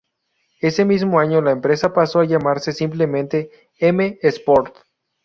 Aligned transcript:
Ese 0.61 0.83
mismo 0.83 1.19
año 1.19 1.41
la 1.41 1.51
empresa 1.51 1.93
pasó 1.93 2.21
a 2.21 2.25
llamarse 2.25 2.73
simplemente 2.73 3.51
M-Sport. 3.77 4.75